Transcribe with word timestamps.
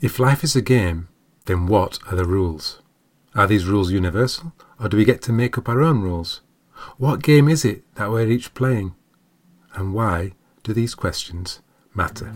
If 0.00 0.20
life 0.20 0.44
is 0.44 0.54
a 0.54 0.62
game, 0.62 1.08
then 1.46 1.66
what 1.66 1.98
are 2.08 2.14
the 2.14 2.24
rules? 2.24 2.80
Are 3.34 3.48
these 3.48 3.66
rules 3.66 3.90
universal, 3.90 4.52
or 4.78 4.88
do 4.88 4.96
we 4.96 5.04
get 5.04 5.20
to 5.22 5.32
make 5.32 5.58
up 5.58 5.68
our 5.68 5.82
own 5.82 6.02
rules? 6.02 6.40
What 6.98 7.20
game 7.20 7.48
is 7.48 7.64
it 7.64 7.82
that 7.96 8.12
we're 8.12 8.28
each 8.28 8.54
playing? 8.54 8.94
And 9.74 9.92
why 9.92 10.34
do 10.62 10.72
these 10.72 10.94
questions 10.94 11.62
matter? 11.94 12.30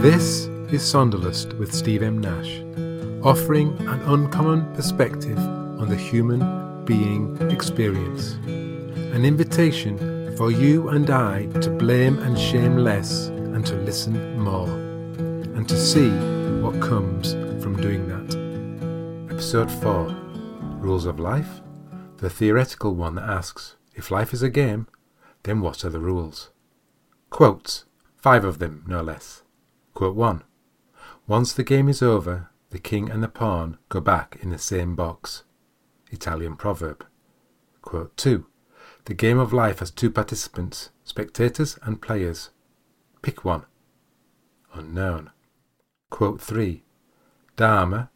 This 0.00 0.46
is 0.72 0.80
Sonderlust 0.80 1.58
with 1.58 1.74
Steve 1.74 2.02
M. 2.02 2.22
Nash, 2.22 2.60
offering 3.22 3.76
an 3.86 4.00
uncommon 4.06 4.74
perspective 4.74 5.36
on 5.36 5.90
the 5.90 5.96
human 5.96 6.86
being 6.86 7.36
experience. 7.50 8.32
An 9.12 9.26
invitation 9.26 10.34
for 10.38 10.50
you 10.50 10.88
and 10.88 11.10
I 11.10 11.48
to 11.60 11.68
blame 11.68 12.18
and 12.20 12.38
shame 12.38 12.78
less 12.78 13.30
and 13.58 13.66
to 13.66 13.74
listen 13.74 14.38
more, 14.38 14.68
and 14.68 15.68
to 15.68 15.76
see 15.76 16.10
what 16.60 16.80
comes 16.80 17.32
from 17.60 17.76
doing 17.76 18.06
that. 18.06 19.32
Episode 19.34 19.68
4 19.68 20.16
Rules 20.78 21.06
of 21.06 21.18
Life, 21.18 21.60
the 22.18 22.30
theoretical 22.30 22.94
one 22.94 23.16
that 23.16 23.28
asks 23.28 23.74
if 23.96 24.12
life 24.12 24.32
is 24.32 24.44
a 24.44 24.48
game, 24.48 24.86
then 25.42 25.60
what 25.60 25.84
are 25.84 25.90
the 25.90 25.98
rules? 25.98 26.50
Quotes, 27.30 27.84
five 28.16 28.44
of 28.44 28.60
them, 28.60 28.84
no 28.86 29.02
less. 29.02 29.42
Quote 29.92 30.14
1 30.14 30.44
Once 31.26 31.52
the 31.52 31.64
game 31.64 31.88
is 31.88 32.00
over, 32.00 32.50
the 32.70 32.78
king 32.78 33.10
and 33.10 33.24
the 33.24 33.28
pawn 33.28 33.76
go 33.88 34.00
back 34.00 34.38
in 34.40 34.50
the 34.50 34.58
same 34.58 34.94
box. 34.94 35.42
Italian 36.12 36.54
proverb. 36.54 37.04
Quote 37.82 38.16
2 38.16 38.46
The 39.06 39.14
game 39.14 39.40
of 39.40 39.52
life 39.52 39.80
has 39.80 39.90
two 39.90 40.12
participants, 40.12 40.90
spectators 41.02 41.76
and 41.82 42.00
players. 42.00 42.50
Pick 43.28 43.44
one. 43.44 43.66
Unknown. 44.72 45.32
Quote 46.08 46.40
3 46.40 46.82
Dharma, 47.56 48.08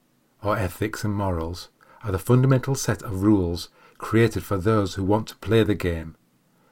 or 0.42 0.56
ethics 0.56 1.04
and 1.04 1.12
morals, 1.12 1.68
are 2.02 2.12
the 2.12 2.18
fundamental 2.18 2.74
set 2.74 3.02
of 3.02 3.22
rules 3.22 3.68
created 3.98 4.42
for 4.42 4.56
those 4.56 4.94
who 4.94 5.04
want 5.04 5.26
to 5.26 5.36
play 5.36 5.64
the 5.64 5.74
game, 5.74 6.16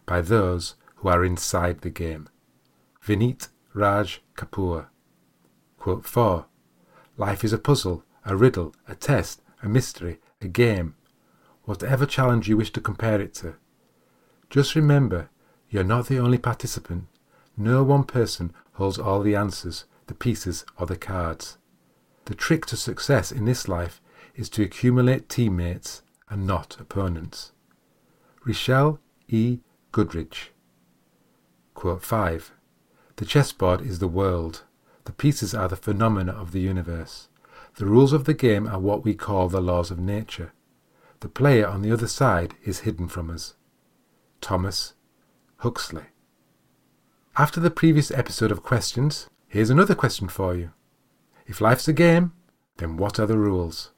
by 0.06 0.22
those 0.22 0.76
who 0.94 1.10
are 1.10 1.22
inside 1.22 1.82
the 1.82 1.90
game. 1.90 2.30
Vineet 3.04 3.48
Raj 3.74 4.22
Kapoor. 4.34 4.86
Quote 5.76 6.06
4 6.06 6.46
Life 7.18 7.44
is 7.44 7.52
a 7.52 7.58
puzzle, 7.58 8.04
a 8.24 8.34
riddle, 8.34 8.74
a 8.88 8.94
test, 8.94 9.42
a 9.62 9.68
mystery, 9.68 10.18
a 10.40 10.48
game, 10.48 10.94
whatever 11.64 12.06
challenge 12.06 12.48
you 12.48 12.56
wish 12.56 12.72
to 12.72 12.80
compare 12.80 13.20
it 13.20 13.34
to. 13.34 13.56
Just 14.48 14.74
remember, 14.74 15.28
you're 15.68 15.84
not 15.84 16.06
the 16.06 16.18
only 16.18 16.38
participant. 16.38 17.09
No 17.60 17.82
one 17.82 18.04
person 18.04 18.54
holds 18.72 18.98
all 18.98 19.20
the 19.20 19.36
answers, 19.36 19.84
the 20.06 20.14
pieces, 20.14 20.64
or 20.78 20.86
the 20.86 20.96
cards. 20.96 21.58
The 22.24 22.34
trick 22.34 22.64
to 22.66 22.76
success 22.76 23.30
in 23.30 23.44
this 23.44 23.68
life 23.68 24.00
is 24.34 24.48
to 24.50 24.62
accumulate 24.62 25.28
teammates 25.28 26.00
and 26.30 26.46
not 26.46 26.78
opponents. 26.80 27.52
Richelle 28.46 28.98
E. 29.28 29.58
Goodrich. 29.92 30.52
Quote 31.74 32.02
5 32.02 32.50
The 33.16 33.26
chessboard 33.26 33.82
is 33.82 33.98
the 33.98 34.08
world. 34.08 34.62
The 35.04 35.12
pieces 35.12 35.54
are 35.54 35.68
the 35.68 35.76
phenomena 35.76 36.32
of 36.32 36.52
the 36.52 36.60
universe. 36.60 37.28
The 37.74 37.84
rules 37.84 38.14
of 38.14 38.24
the 38.24 38.32
game 38.32 38.66
are 38.66 38.80
what 38.80 39.04
we 39.04 39.12
call 39.12 39.50
the 39.50 39.60
laws 39.60 39.90
of 39.90 39.98
nature. 39.98 40.54
The 41.20 41.28
player 41.28 41.66
on 41.66 41.82
the 41.82 41.92
other 41.92 42.08
side 42.08 42.54
is 42.64 42.80
hidden 42.80 43.08
from 43.08 43.28
us. 43.28 43.54
Thomas 44.40 44.94
Huxley. 45.58 46.06
After 47.40 47.58
the 47.58 47.70
previous 47.70 48.10
episode 48.10 48.52
of 48.52 48.62
questions, 48.62 49.30
here's 49.48 49.70
another 49.70 49.94
question 49.94 50.28
for 50.28 50.54
you. 50.54 50.72
If 51.46 51.62
life's 51.62 51.88
a 51.88 51.94
game, 51.94 52.34
then 52.76 52.98
what 52.98 53.18
are 53.18 53.24
the 53.24 53.38
rules? 53.38 53.92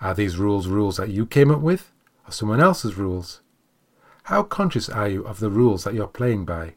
Are 0.00 0.14
these 0.14 0.36
rules 0.36 0.68
rules 0.68 0.96
that 0.98 1.08
you 1.08 1.26
came 1.26 1.50
up 1.50 1.58
with, 1.58 1.90
or 2.24 2.30
someone 2.30 2.60
else's 2.60 2.94
rules? 2.94 3.40
How 4.30 4.44
conscious 4.44 4.88
are 4.88 5.08
you 5.08 5.26
of 5.26 5.40
the 5.40 5.50
rules 5.50 5.82
that 5.82 5.94
you're 5.94 6.06
playing 6.06 6.44
by? 6.44 6.76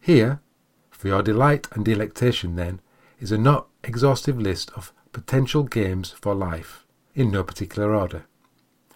Here, 0.00 0.40
for 0.88 1.08
your 1.08 1.24
delight 1.24 1.66
and 1.72 1.84
delectation, 1.84 2.54
then, 2.54 2.80
is 3.18 3.32
a 3.32 3.36
not 3.36 3.66
exhaustive 3.82 4.40
list 4.40 4.70
of 4.76 4.92
potential 5.10 5.64
games 5.64 6.10
for 6.12 6.32
life, 6.32 6.86
in 7.12 7.32
no 7.32 7.42
particular 7.42 7.92
order. 7.92 8.26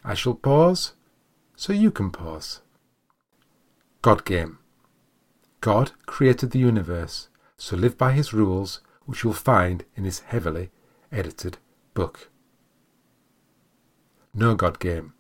I 0.04 0.14
shall 0.14 0.34
pause 0.34 0.92
so 1.56 1.72
you 1.72 1.91
can 1.91 2.12
pause. 2.12 2.60
God 4.02 4.24
Game 4.24 4.60
God 5.60 5.92
created 6.06 6.50
the 6.50 6.58
universe, 6.58 7.28
so 7.56 7.76
live 7.76 7.98
by 7.98 8.12
his 8.12 8.32
rules, 8.32 8.80
which 9.04 9.24
you'll 9.24 9.32
find 9.32 9.84
in 9.96 10.04
his 10.04 10.20
heavily 10.20 10.70
edited 11.10 11.58
book. 11.94 12.30
No 14.32 14.54
God 14.54 14.78
Game 14.78 15.14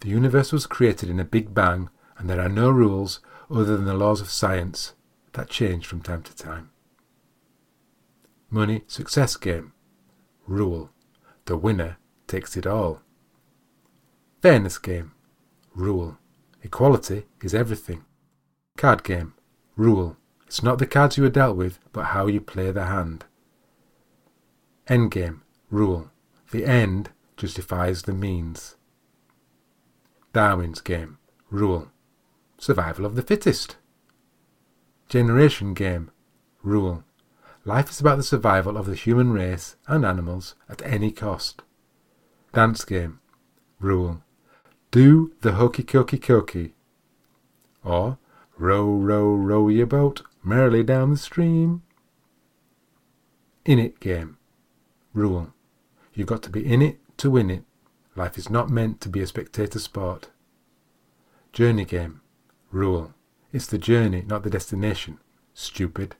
The 0.00 0.08
universe 0.08 0.52
was 0.52 0.66
created 0.66 1.08
in 1.08 1.18
a 1.18 1.24
big 1.24 1.54
bang, 1.54 1.88
and 2.18 2.28
there 2.28 2.40
are 2.40 2.48
no 2.48 2.70
rules 2.70 3.20
other 3.50 3.76
than 3.76 3.86
the 3.86 3.94
laws 3.94 4.20
of 4.20 4.30
science 4.30 4.94
that 5.32 5.48
change 5.48 5.86
from 5.86 6.02
time 6.02 6.22
to 6.22 6.36
time. 6.36 6.70
Money 8.50 8.82
Success 8.86 9.36
Game 9.36 9.72
Rule 10.46 10.90
The 11.46 11.56
winner 11.56 11.96
takes 12.26 12.56
it 12.56 12.66
all. 12.66 13.00
Fairness 14.42 14.76
Game 14.76 15.12
Rule 15.74 16.18
Equality 16.62 17.24
is 17.42 17.54
everything. 17.54 18.04
Card 18.76 19.02
Game 19.02 19.34
Rule 19.76 20.16
It's 20.46 20.62
not 20.62 20.78
the 20.78 20.86
cards 20.86 21.16
you 21.16 21.24
are 21.24 21.30
dealt 21.30 21.56
with, 21.56 21.78
but 21.92 22.06
how 22.06 22.26
you 22.26 22.40
play 22.40 22.70
the 22.70 22.86
hand. 22.86 23.24
Endgame 24.86 25.40
Rule 25.70 26.10
The 26.50 26.66
end 26.66 27.10
justifies 27.36 28.02
the 28.02 28.12
means. 28.12 28.76
Darwin's 30.32 30.80
Game 30.80 31.18
Rule 31.50 31.90
Survival 32.58 33.06
of 33.06 33.14
the 33.14 33.22
fittest. 33.22 33.76
Generation 35.08 35.74
Game 35.74 36.10
Rule 36.62 37.04
Life 37.64 37.90
is 37.90 38.00
about 38.00 38.16
the 38.16 38.22
survival 38.22 38.76
of 38.76 38.86
the 38.86 38.94
human 38.94 39.32
race 39.32 39.76
and 39.86 40.04
animals 40.04 40.54
at 40.68 40.82
any 40.84 41.10
cost. 41.12 41.62
Dance 42.52 42.84
Game 42.84 43.20
Rule 43.78 44.22
Do 44.90 45.32
the 45.40 45.52
hokey 45.52 45.84
cokey 45.84 46.18
cokey. 46.18 46.72
Or 47.84 48.18
Row, 48.62 48.92
row, 48.92 49.34
row 49.34 49.66
your 49.66 49.86
boat 49.86 50.22
merrily 50.44 50.84
down 50.84 51.10
the 51.10 51.16
stream. 51.16 51.82
In 53.64 53.80
it 53.80 53.98
game. 53.98 54.38
Rule. 55.12 55.52
You've 56.14 56.28
got 56.28 56.44
to 56.44 56.50
be 56.50 56.64
in 56.64 56.80
it 56.80 57.00
to 57.16 57.28
win 57.28 57.50
it. 57.50 57.64
Life 58.14 58.38
is 58.38 58.48
not 58.48 58.70
meant 58.70 59.00
to 59.00 59.08
be 59.08 59.18
a 59.18 59.26
spectator 59.26 59.80
sport. 59.80 60.30
Journey 61.52 61.84
game. 61.84 62.20
Rule. 62.70 63.14
It's 63.52 63.66
the 63.66 63.78
journey, 63.78 64.22
not 64.28 64.44
the 64.44 64.50
destination. 64.50 65.18
Stupid. 65.54 66.14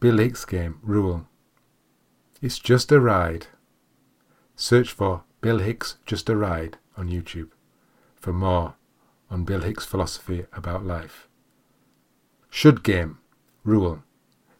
Bill 0.00 0.16
Hicks 0.16 0.46
game. 0.46 0.78
Rule. 0.82 1.26
It's 2.40 2.58
just 2.58 2.90
a 2.90 3.00
ride. 3.00 3.48
Search 4.56 4.92
for 4.92 5.24
Bill 5.42 5.58
Hicks 5.58 5.98
Just 6.06 6.30
a 6.30 6.36
Ride 6.38 6.78
on 6.96 7.10
YouTube 7.10 7.50
for 8.16 8.32
more 8.32 8.76
on 9.30 9.44
Bill 9.44 9.60
Hicks' 9.60 9.86
philosophy 9.86 10.46
about 10.52 10.84
life. 10.84 11.28
Should 12.50 12.82
game. 12.82 13.18
Rule. 13.64 14.02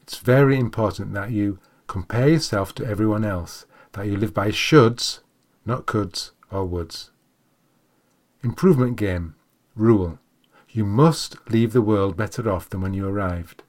It's 0.02 0.18
very 0.18 0.58
important 0.58 1.12
that 1.14 1.30
you 1.30 1.58
compare 1.86 2.28
yourself 2.28 2.74
to 2.76 2.86
everyone 2.86 3.24
else, 3.24 3.66
that 3.92 4.06
you 4.06 4.16
live 4.16 4.32
by 4.32 4.48
shoulds, 4.48 5.20
not 5.66 5.86
coulds 5.86 6.32
or 6.50 6.68
woulds. 6.68 7.10
Improvement 8.42 8.96
game. 8.96 9.34
Rule. 9.74 10.18
You 10.68 10.84
must 10.84 11.36
leave 11.50 11.72
the 11.72 11.82
world 11.82 12.16
better 12.16 12.48
off 12.48 12.70
than 12.70 12.80
when 12.80 12.94
you 12.94 13.08
arrived. 13.08 13.64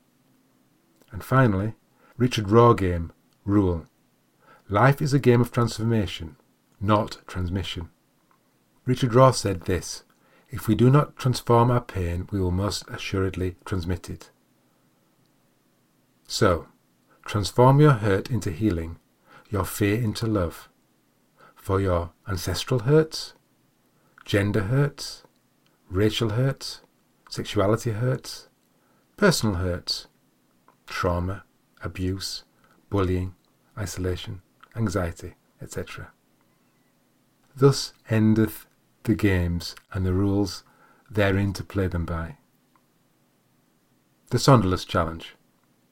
And 1.12 1.24
finally, 1.24 1.74
Richard 2.18 2.46
Rohr 2.46 2.78
game. 2.78 3.12
Rule. 3.44 3.88
Life 4.70 5.02
is 5.02 5.14
a 5.14 5.20
game 5.20 5.42
of 5.42 5.52
transformation, 5.52 6.38
not 6.80 7.18
transmission. 7.28 7.90
Richard 8.86 9.12
Rohr 9.12 9.34
said 9.34 9.62
this 9.62 10.04
if 10.52 10.68
we 10.68 10.76
do 10.76 10.90
not 10.90 11.16
transform 11.16 11.72
our 11.72 11.80
pain, 11.82 12.28
we 12.30 12.40
will 12.40 12.52
most 12.52 12.84
assuredly 12.90 13.56
transmit 13.64 14.10
it. 14.10 14.30
So, 16.28 16.68
transform 17.26 17.80
your 17.80 17.94
hurt 17.94 18.30
into 18.30 18.52
healing, 18.52 18.98
your 19.50 19.64
fear 19.64 19.96
into 19.96 20.28
love. 20.28 20.68
For 21.56 21.80
your 21.80 22.12
ancestral 22.28 22.82
hurts, 22.82 23.34
gender 24.26 24.64
hurts, 24.64 25.24
racial 25.90 26.32
hurts, 26.32 26.82
sexuality 27.30 27.92
hurts, 27.92 28.50
personal 29.16 29.56
hurts, 29.56 30.08
trauma, 30.86 31.44
abuse, 31.82 32.44
bullying, 32.90 33.36
isolation, 33.78 34.42
anxiety, 34.76 35.36
etc. 35.62 36.12
Thus 37.56 37.94
endeth 38.10 38.66
the 39.04 39.16
games 39.16 39.76
and 39.94 40.06
the 40.06 40.14
rules 40.14 40.64
therein 41.10 41.54
to 41.54 41.64
play 41.64 41.88
them 41.88 42.06
by. 42.06 42.38
the 44.30 44.38
Sonderlust 44.38 44.88
Challenge. 44.88 45.36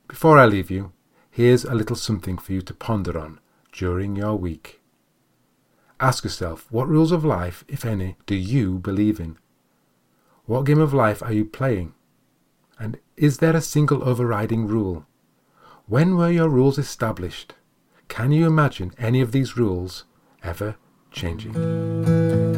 Before 0.07 0.37
I 0.39 0.45
leave 0.45 0.71
you, 0.71 0.93
here's 1.29 1.65
a 1.65 1.75
little 1.75 1.97
something 1.97 2.37
for 2.37 2.53
you 2.53 2.61
to 2.61 2.73
ponder 2.73 3.19
on 3.19 3.39
during 3.73 4.15
your 4.15 4.35
week. 4.35 4.79
Ask 5.99 6.23
yourself 6.23 6.65
what 6.71 6.87
rules 6.87 7.11
of 7.11 7.25
life, 7.25 7.65
if 7.67 7.83
any, 7.83 8.15
do 8.25 8.35
you 8.35 8.79
believe 8.79 9.19
in? 9.19 9.37
What 10.45 10.65
game 10.65 10.79
of 10.79 10.93
life 10.93 11.21
are 11.21 11.33
you 11.33 11.43
playing? 11.43 11.93
And 12.79 12.97
is 13.17 13.39
there 13.39 13.55
a 13.55 13.61
single 13.61 14.07
overriding 14.07 14.67
rule? 14.67 15.05
When 15.85 16.15
were 16.15 16.31
your 16.31 16.47
rules 16.47 16.77
established? 16.77 17.55
Can 18.07 18.31
you 18.31 18.47
imagine 18.47 18.93
any 18.97 19.19
of 19.19 19.33
these 19.33 19.57
rules 19.57 20.05
ever 20.43 20.77
changing? 21.11 22.48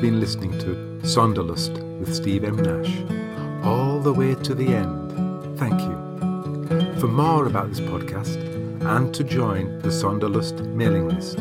Have 0.00 0.10
been 0.10 0.20
listening 0.20 0.58
to 0.58 0.98
Sonderlust 1.02 1.78
with 1.98 2.14
Steve 2.14 2.44
M. 2.44 2.56
Nash, 2.56 3.02
all 3.62 4.00
the 4.00 4.14
way 4.14 4.34
to 4.34 4.54
the 4.54 4.68
end. 4.68 5.58
Thank 5.58 5.78
you. 5.78 5.94
For 6.98 7.06
more 7.06 7.44
about 7.44 7.68
this 7.68 7.80
podcast 7.80 8.38
and 8.80 9.14
to 9.14 9.22
join 9.22 9.78
the 9.80 9.90
Sonderlust 9.90 10.64
mailing 10.72 11.08
list, 11.08 11.36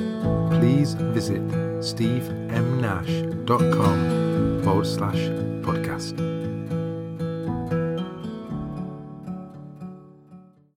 please 0.60 0.96
visit 0.96 1.42
stevemnash.com 1.80 4.64
forward 4.64 4.88
slash 4.88 5.30
podcast. 5.64 6.39